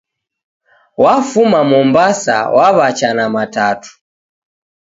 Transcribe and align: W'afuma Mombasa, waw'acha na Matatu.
W'afuma 1.03 1.59
Mombasa, 1.71 2.37
waw'acha 2.55 3.09
na 3.17 3.25
Matatu. 3.33 3.89